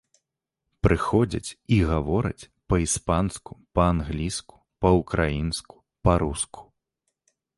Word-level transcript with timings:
Прыходзяць 0.85 1.55
і 1.77 1.77
гавораць 1.89 2.47
па-іспанску, 2.73 3.53
па-англійску, 3.79 4.55
па-ўкраінску, 4.85 5.75
па-руску. 6.09 6.61